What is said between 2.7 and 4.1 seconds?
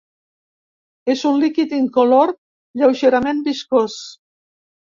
lleugerament viscós.